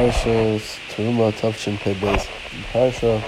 [0.00, 1.92] Parshas Teruma Tavshin Pei
[2.72, 3.22] Parsha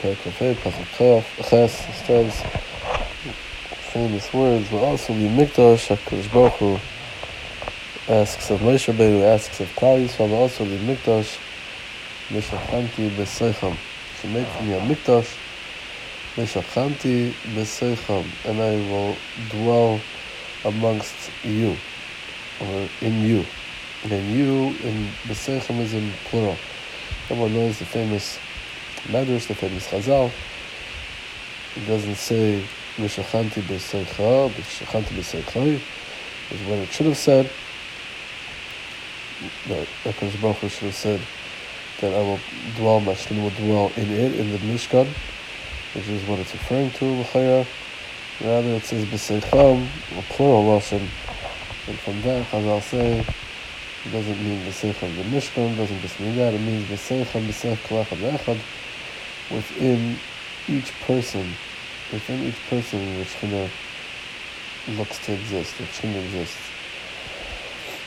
[0.00, 1.72] Perkafei Pasuk Ches
[2.04, 2.42] says
[3.92, 6.80] famous words But also the Mikdash HaKadosh Baruch Hu
[8.12, 11.38] asks of Moshe Rabbeinu asks of Klal Yisrael also be Mikdash
[12.30, 13.76] Mishachanti B'Seicham
[14.20, 15.36] so make me a Mikdash
[16.34, 19.16] Mishachanti B'Seicham and I will
[19.50, 20.00] dwell
[20.64, 21.76] amongst you
[22.60, 23.46] or in you
[24.02, 26.56] and then you in B'Seichem is in plural.
[27.28, 28.38] Everyone knows the famous
[29.04, 30.32] Medrash, the famous Chazal.
[31.76, 32.64] It doesn't say
[32.96, 35.80] B'Shachanti B'Seicha, B'Shachanti B'Seichai,
[36.50, 37.50] is what it should have said.
[39.68, 41.20] That HaKadosh Baruch should have said
[42.00, 42.40] that I will
[42.76, 45.08] dwell, Mashin will dwell in it, in the Mishkan,
[45.94, 47.66] which is what it's referring to, L'chaya.
[48.40, 49.86] Rather it says B'Seicham,
[50.18, 51.06] a plural Lashon,
[51.86, 53.24] and from that Chazal say
[54.04, 58.18] it doesn't mean B'Seicham the Mishkan, doesn't just mean that, it means B'Seicham, B'Seich Kalachad
[58.18, 58.58] Echad,
[59.50, 60.16] within
[60.68, 61.52] each person,
[62.12, 63.68] within each person which Shechina
[64.96, 66.70] looks to exist, which Shechina exists.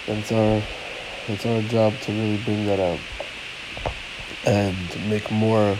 [0.08, 0.62] And it's our,
[1.28, 3.00] it's our job to really bring that out
[4.46, 5.78] and make more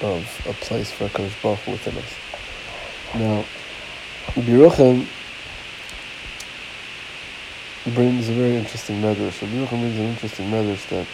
[0.00, 2.14] of a place for Baruch within us.
[3.14, 3.44] Now,
[4.34, 5.06] Biruchim
[7.94, 9.40] brings a very interesting medrash.
[9.42, 11.06] Rabbi Yochanan brings an interesting medrash that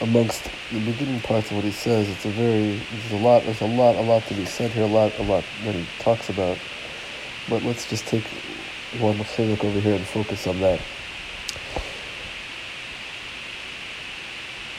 [0.00, 3.60] amongst the beginning parts of what he says, it's a very there's a lot there's
[3.60, 6.28] a lot a lot to be said here, a lot a lot that he talks
[6.28, 6.58] about.
[7.48, 8.24] But let's just take
[8.98, 10.80] one chelik over here and focus on that.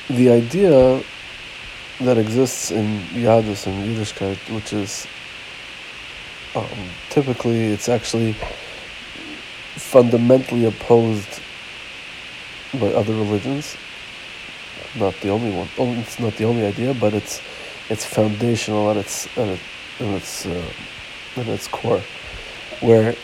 [0.09, 1.03] The idea
[2.01, 5.05] that exists in Yadus and Yiddishkeit, which is
[6.55, 6.65] um,
[7.09, 8.35] typically it's actually
[9.79, 11.41] fundamentally opposed
[12.73, 13.77] by other religions.
[14.95, 15.69] Not the only one.
[15.77, 17.41] Oh, it's not the only idea, but it's
[17.89, 19.59] it's foundational at its at, it,
[19.99, 20.71] at its uh,
[21.37, 22.01] at its core.
[22.81, 23.15] Where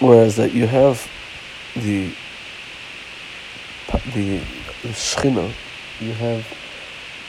[0.00, 1.08] whereas that you have
[1.76, 2.12] the
[4.14, 4.40] the,
[4.84, 5.52] shchina,
[6.00, 6.46] you have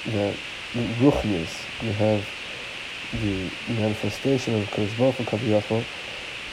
[0.06, 0.36] the,
[0.74, 0.84] the
[1.82, 2.26] you have
[3.22, 5.84] the manifestation of Kodesh Baruch Hu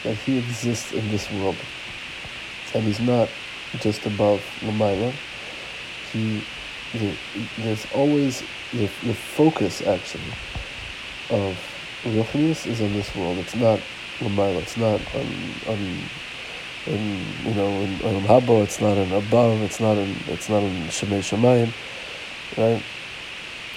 [0.05, 1.57] that he exists in this world.
[2.75, 3.29] And he's not
[3.81, 5.13] just above Lamaila.
[6.13, 6.43] He,
[6.93, 7.15] the,
[7.59, 8.43] there's always
[8.73, 10.33] the, the focus actually
[11.31, 11.59] of
[12.05, 13.39] Ruchnius is in this world.
[13.39, 13.81] It's not
[14.21, 14.63] Lamaila.
[14.63, 15.27] It's not on,
[15.67, 15.79] on
[16.87, 18.63] in you know in on Habo.
[18.63, 19.63] It's not in above.
[19.63, 21.73] It's not in it's not in Shemay Shemayim.
[22.57, 22.83] Right.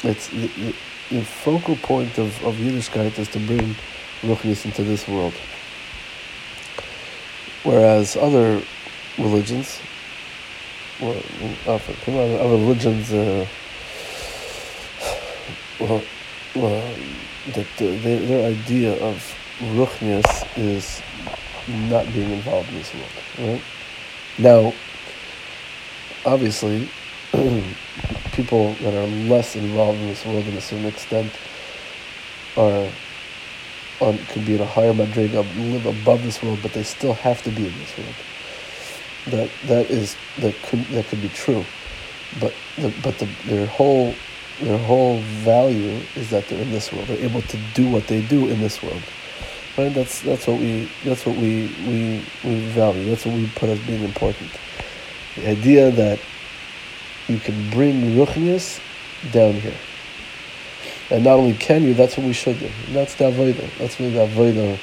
[0.03, 0.75] It's the, the,
[1.09, 3.75] the focal point of of Yiddishkeit is to bring
[4.21, 5.33] Ruchnius into this world.
[7.63, 8.61] Whereas other
[9.17, 9.79] religions,
[10.99, 11.21] well,
[11.67, 13.45] other religions, uh,
[15.79, 16.01] well,
[16.55, 16.95] well,
[17.53, 21.01] that their, their idea of ruchnius is
[21.89, 23.11] not being involved in this world.
[23.39, 23.61] Right?
[24.37, 24.73] Now,
[26.25, 26.89] obviously,
[28.31, 31.31] people that are less involved in this world in a certain extent
[32.57, 32.89] are
[34.01, 37.13] on could be in a higher madriga, um, live above this world, but they still
[37.13, 38.15] have to be in this world.
[39.27, 41.63] That that is that could that could be true,
[42.39, 44.15] but the, but the, their whole
[44.59, 47.07] their whole value is that they're in this world.
[47.07, 49.01] They're able to do what they do in this world.
[49.77, 49.93] Right?
[49.93, 53.09] That's that's what we that's what we we we value.
[53.09, 54.49] That's what we put as being important.
[55.35, 56.19] The idea that
[57.27, 58.81] you can bring ruchnius
[59.31, 59.77] down here.
[61.11, 62.71] And not only can you, that's what we should do.
[62.93, 63.69] That's the avodah.
[63.77, 64.79] That's really the avodah,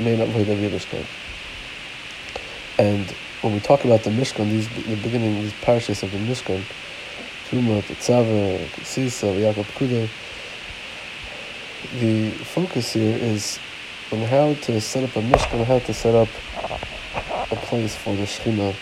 [0.00, 1.04] main avodah of Yiddishkeit.
[2.78, 6.62] And when we talk about the Mishkan, these the beginning, these parashas of the Mishkan,
[7.48, 10.08] Truma, Tetzava, Sisa, Yaakov Kuda,
[11.98, 13.58] the focus here is
[14.12, 16.28] on how to set up a Mishkan, how to set up
[17.50, 18.76] a place for the Shekhinah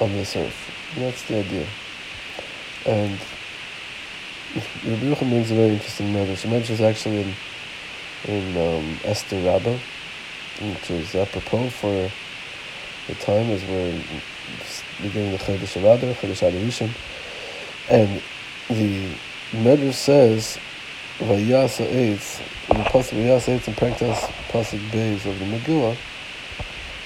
[0.00, 0.70] on this earth.
[0.96, 1.66] That's the idea.
[2.86, 3.18] And
[4.52, 6.12] Rabbi Yochanan brings a very interesting.
[6.12, 7.34] The medrash is actually in
[8.24, 9.78] in um, Esther Rabbah,
[10.60, 12.10] which is apropos for
[13.06, 14.02] the time as we're
[15.02, 16.90] beginning the Chodesh Adar, Chodesh Adar
[17.90, 18.22] and
[18.68, 19.14] the
[19.52, 20.58] medrash says
[21.18, 24.18] Vayasa Eitz, in the pasuk Vayasa Eitz in Praktas
[24.48, 25.96] pasuk Beis of the Megillah.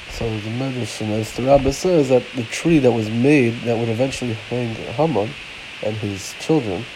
[0.09, 3.91] So the medrash in Esther Rabbah says that the tree that was made that would
[3.91, 5.29] eventually hang Haman
[5.83, 6.87] and his children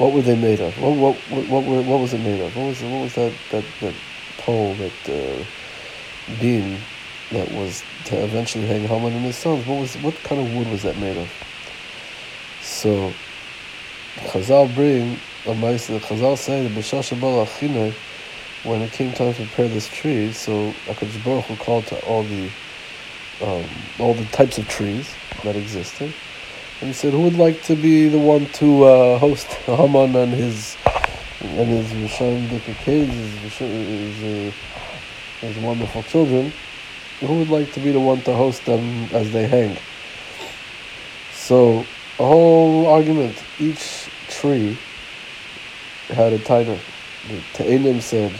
[0.00, 0.76] what were they made of?
[0.80, 2.56] What what what what, what was it made of?
[2.56, 3.94] What was what was that that that
[4.38, 5.44] pole that uh,
[6.40, 6.78] beam
[7.30, 10.68] that was to eventually hang Haman and his sons, what was what kind of wood
[10.68, 11.30] was that made of?
[12.62, 13.12] So
[14.16, 17.94] Chazal bring a mice Chazal say the B'shasha
[18.62, 22.50] when it came time to prepare this tree, so Hakadosh Baruch called to all the
[23.42, 23.64] um,
[23.98, 25.14] all the types of trees
[25.44, 26.12] that existed,
[26.80, 30.76] and said, "Who would like to be the one to uh, host Haman and his
[31.40, 32.48] and his Rishon
[32.84, 34.52] kids, his, his, uh,
[35.40, 36.52] his wonderful children?"
[37.20, 39.76] who would like to be the one to host them as they hang?
[41.32, 41.84] So,
[42.18, 43.36] a whole argument.
[43.58, 44.76] Each tree
[46.08, 46.78] had a title.
[47.28, 48.32] The Te'enim said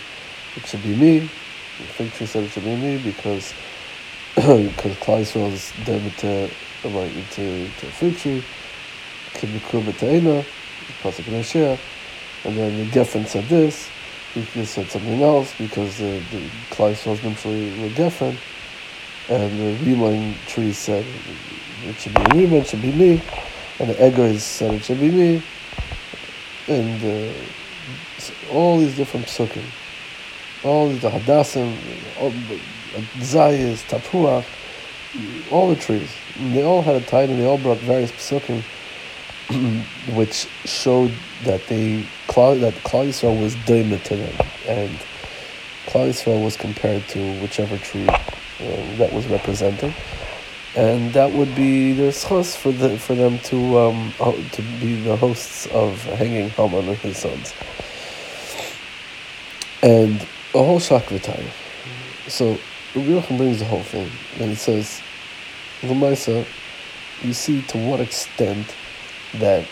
[0.56, 1.18] it should be me.
[1.20, 3.52] The fig tree said it should be me because
[4.34, 6.50] because Yisrael is them to
[6.88, 8.44] like to to a fig tree.
[9.34, 10.44] Kibikur b'Te'ena,
[11.02, 11.78] pasuk Hosea,
[12.44, 13.88] and then the Geffen said this.
[14.34, 16.38] He said something else because the the
[16.70, 18.36] Klal Yisrael is naturally Geffen.
[19.28, 21.04] And the Rimon tree said
[21.84, 23.22] it should be Rimon, it should be me.
[23.78, 25.42] And the Egoz said it should be me.
[26.66, 27.32] And uh,
[28.52, 29.64] all these different psukim,
[30.64, 31.76] all these, the Hadassim,
[33.18, 34.44] Zayis, Tapuach,
[35.50, 36.10] all the trees.
[36.36, 38.62] And they all had a title, they all brought various psukim
[40.14, 41.12] which showed
[41.44, 44.90] that they that Klal Yisrael was doimah to them, and
[45.86, 49.92] Klal Yisrael was compared to whichever tree um, that was represented,
[50.76, 54.12] and that would be their schos for the for them to um,
[54.52, 57.52] to be the hosts of hanging Haman and his sons,
[59.82, 60.20] and
[60.54, 61.50] a whole shakvataya.
[62.28, 62.58] So
[62.94, 65.02] Rabbi brings the whole thing, and he says,
[65.82, 66.46] "Lamaisa,
[67.22, 68.74] you see to what extent
[69.34, 69.66] that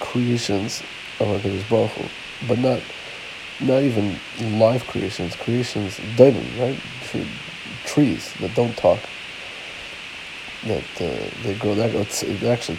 [0.00, 0.82] creations
[1.20, 2.04] of Hakadosh Baruch Hu,
[2.48, 2.80] but not."
[3.60, 4.18] Not even
[4.58, 6.76] live creations, creations, diamond, right?
[7.84, 8.98] trees that don't talk.
[10.64, 11.74] That uh, they grow.
[11.74, 12.78] They're actually they're actually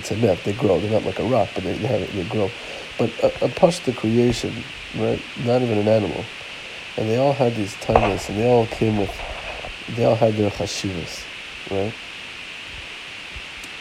[0.00, 0.42] tzemech.
[0.44, 0.80] They grow.
[0.80, 2.50] They're not like a rock, but they, they have they grow.
[2.98, 4.64] But a, a the creation,
[4.96, 5.20] right?
[5.44, 6.24] Not even an animal,
[6.96, 9.14] and they all had these timeless, and they all came with,
[9.96, 11.24] they all had their chashivas,
[11.70, 11.94] right?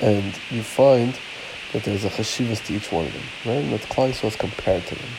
[0.02, 1.18] And you find
[1.74, 3.64] that there's a chashivas to each one of them, right?
[3.64, 5.10] And that Klal was compared to them.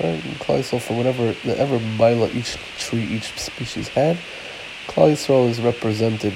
[0.00, 0.08] Right?
[0.08, 4.18] And Yisrael, for whatever, whatever mila each tree, each species had,
[4.86, 6.32] Yisrael is represented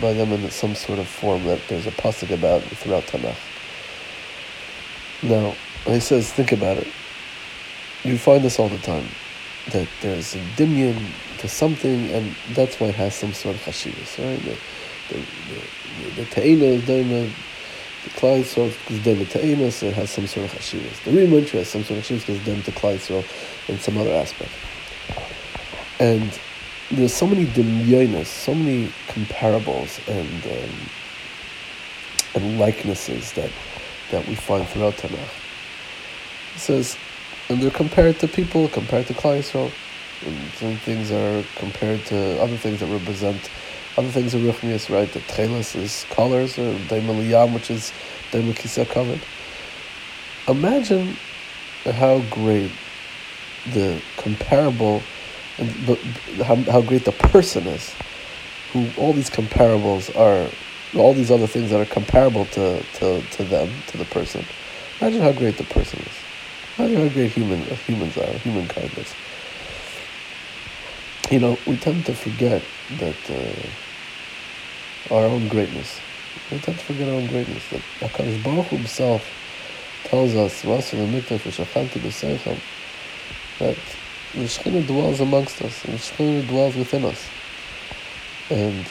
[0.00, 3.36] by them in some sort of form that there's a pasuk about throughout Tanakh.
[5.22, 5.54] Now,
[5.84, 6.86] he says, think about it.
[8.02, 9.08] You find this all the time,
[9.70, 14.18] that there's a dimyan to something, and that's why it has some sort of hashivas,
[14.18, 14.42] right?
[14.42, 14.58] The,
[15.08, 17.30] the, the, the, ta'ina is the
[18.10, 21.02] Klal Yisrael is dem to so it has some sort of chashivas.
[21.04, 23.24] The Rimuch has some sort of chashivas because dem to Klal Yisrael
[23.68, 24.50] in some other aspect.
[25.98, 26.38] And
[26.90, 30.76] there's so many demyonis, so many comparables and um,
[32.34, 33.50] and likenesses that
[34.10, 35.30] that we find throughout Tanakh.
[36.54, 36.96] It says,
[37.48, 39.72] and they're compared to people, compared to Yisrael.
[40.26, 43.50] And some things are compared to other things that represent
[43.96, 45.10] other things are ruchnius, right?
[45.12, 47.92] The tchelas is colors, uh, or daimaliyam, which is
[48.32, 49.20] daimakisa covered.
[50.48, 51.16] Imagine
[51.84, 52.72] how great
[53.72, 55.00] the comparable,
[55.58, 55.70] and
[56.42, 57.94] how, how great the person is,
[58.72, 60.50] who all these comparables are,
[60.98, 64.44] all these other things that are comparable to, to, to them, to the person.
[65.00, 66.23] Imagine how great the person is.
[66.78, 69.14] Imagine how great human humans are, humankind is.
[71.30, 72.62] You know, we tend to forget
[72.98, 73.30] that.
[73.30, 73.68] Uh,
[75.10, 76.00] our own greatness.
[76.50, 77.68] We tend to forget our own greatness.
[77.68, 79.28] That HaKadosh Baruch Hu himself
[80.04, 80.62] tells us,
[83.58, 83.76] that
[84.32, 87.28] the Shekhinah dwells amongst us, and the Shekhinah dwells within us.
[88.50, 88.86] And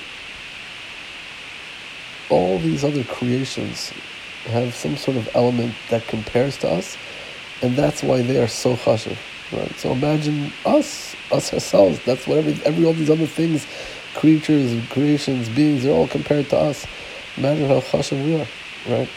[2.29, 3.91] all these other creations
[4.45, 6.97] have some sort of element that compares to us,
[7.63, 9.17] and that's why they are so chashiv.
[9.51, 9.71] Right?
[9.77, 11.99] So imagine us, us ourselves.
[12.05, 13.65] That's what every, every all these other things
[14.15, 16.85] creatures, creations, beings, they're all compared to us.
[17.37, 18.47] Imagine how chashav we are,
[18.87, 19.09] right?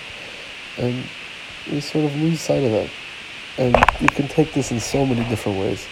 [0.78, 1.04] And
[1.70, 2.90] we sort of lose sight of that.
[3.58, 5.86] And you can take this in so many different ways.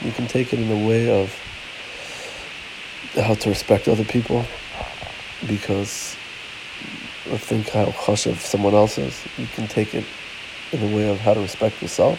[0.00, 1.34] You can take it in the way of
[3.14, 4.44] how to respect other people,
[5.46, 6.16] because
[7.30, 9.22] or think how chashav someone else is.
[9.36, 10.04] You can take it
[10.72, 12.18] in the way of how to respect yourself,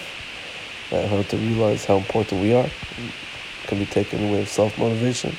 [0.91, 2.65] and how to realize how important we are.
[2.65, 5.35] It can be taken in the way of self motivation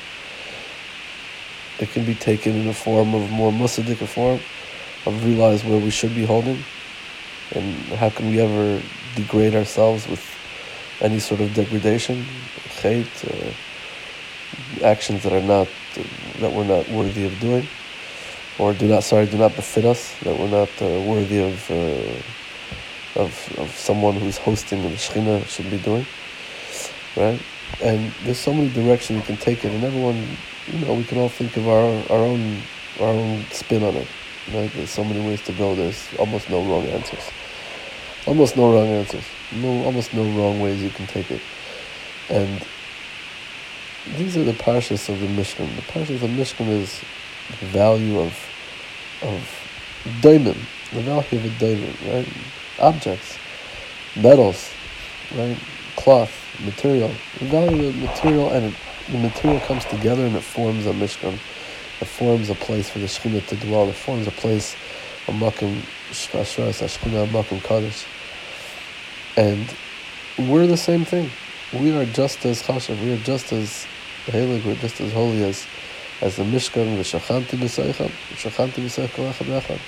[1.79, 4.39] it can be taken in a form of more musadik form
[5.05, 6.63] of realize where we should be holding
[7.53, 8.81] and how can we ever
[9.15, 10.23] degrade ourselves with
[11.01, 12.25] any sort of degradation,
[12.81, 15.67] hate, uh, actions that are not
[16.39, 17.67] that we're not worthy of doing,
[18.57, 22.21] or do not sorry do not befit us, that we're not uh, worthy of, uh,
[23.17, 26.05] of of someone who's hosting the Shechina should be doing,
[27.15, 27.41] right?
[27.83, 31.17] And there's so many directions we can take it, and everyone, you know, we can
[31.17, 32.61] all think of our our own
[32.99, 34.07] our own spin on it.
[34.53, 34.71] Right?
[34.73, 35.75] There's so many ways to go.
[35.75, 37.31] There's almost no wrong answers.
[38.25, 39.25] Almost no wrong answers.
[39.51, 41.41] No, almost no wrong ways you can take it.
[42.29, 42.65] And
[44.15, 45.75] these are the parshas of the Mishkan.
[45.75, 47.01] The parshas of the Mishkan is
[47.59, 48.33] the value of
[49.21, 49.41] of
[50.21, 50.59] diamond,
[50.93, 52.27] the value of a diamond, right?
[52.79, 53.37] Objects,
[54.15, 54.71] metals,
[55.35, 55.57] right?
[55.95, 56.31] Cloth,
[56.63, 57.11] material.
[57.39, 58.75] The value of material and
[59.09, 61.33] the material comes together and it forms a Mishkan.
[61.99, 63.89] It forms a place for the Shekhinah to dwell.
[63.89, 64.75] It forms a place,
[65.27, 65.81] a Makim
[66.11, 68.05] Shras, a Shekhinah, a Makim Kaddish.
[69.35, 69.73] And
[70.37, 71.31] we're the same thing.
[71.73, 73.03] We are just as chashav.
[73.03, 73.87] We are just as
[74.27, 74.65] heilig.
[74.65, 75.65] We're just as holy as
[76.21, 79.79] as the Mishkan, the Shachanti B'Seicham, Shachanti B'Seicham.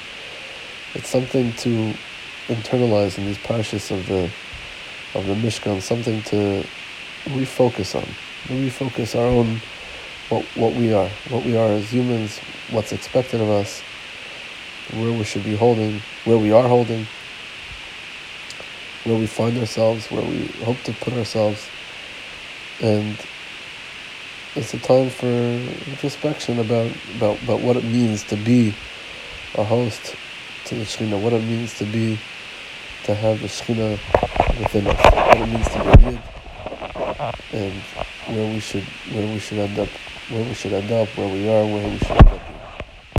[0.95, 1.93] It's something to
[2.49, 4.29] internalize in these parshas of the
[5.15, 6.63] of the Mishkan, something to
[7.25, 8.07] refocus on,
[8.47, 9.61] refocus our own
[10.29, 12.39] what what we are, what we are as humans,
[12.71, 13.81] what's expected of us,
[14.93, 17.07] where we should be holding, where we are holding,
[19.03, 21.67] where we find ourselves, where we hope to put ourselves,
[22.81, 23.17] and
[24.55, 28.73] it's a time for introspection about, about, about what it means to be
[29.55, 30.15] a host
[30.65, 32.17] to the Shekhinah, what it means to be,
[33.09, 33.97] to have the Shekhinah
[34.59, 36.19] within us, what it means to be Yid,
[37.53, 37.73] and
[38.37, 39.89] where we should, where we should end up,
[40.29, 42.38] where we should end up, where we are, where we should end up.